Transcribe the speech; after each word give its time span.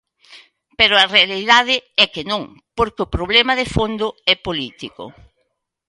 Pero 0.79 0.93
a 0.97 1.09
realidade 1.15 1.75
é 2.03 2.05
que 2.13 2.23
non, 2.31 2.43
porque 2.77 3.03
o 3.05 3.11
problema 3.15 3.53
de 3.59 3.67
fondo 3.75 4.07
é 4.33 4.35
político. 4.47 5.03